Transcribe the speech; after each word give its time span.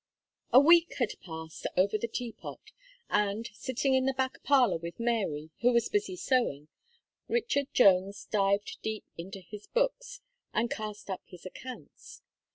A 0.51 0.59
week 0.59 0.95
had 0.97 1.11
passed 1.23 1.67
over 1.77 1.95
the 1.95 2.07
Teapot, 2.07 2.71
and, 3.07 3.47
sitting 3.53 3.93
in 3.93 4.07
the 4.07 4.15
back 4.15 4.41
parlour 4.41 4.79
with 4.79 4.99
Mary, 4.99 5.51
who 5.61 5.71
was 5.71 5.89
busy 5.89 6.15
sewing, 6.15 6.69
Richard 7.27 7.71
Jones 7.71 8.25
dived 8.25 8.81
deep 8.81 9.05
into 9.15 9.41
his 9.41 9.67
books, 9.67 10.21
and 10.55 10.71
cast 10.71 11.11
up 11.11 11.21
his 11.27 11.45
accounts. 11.45 12.23